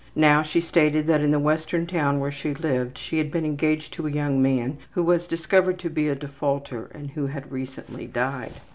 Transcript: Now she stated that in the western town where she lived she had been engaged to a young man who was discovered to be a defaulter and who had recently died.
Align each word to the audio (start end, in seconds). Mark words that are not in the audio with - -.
Now 0.15 0.41
she 0.41 0.61
stated 0.61 1.05
that 1.05 1.21
in 1.21 1.29
the 1.29 1.37
western 1.37 1.85
town 1.85 2.19
where 2.19 2.31
she 2.31 2.55
lived 2.55 2.97
she 2.97 3.19
had 3.19 3.29
been 3.31 3.45
engaged 3.45 3.93
to 3.93 4.07
a 4.07 4.11
young 4.11 4.41
man 4.41 4.79
who 4.93 5.03
was 5.03 5.27
discovered 5.27 5.77
to 5.77 5.91
be 5.91 6.07
a 6.07 6.15
defaulter 6.15 6.89
and 6.91 7.11
who 7.11 7.27
had 7.27 7.51
recently 7.51 8.07
died. 8.07 8.53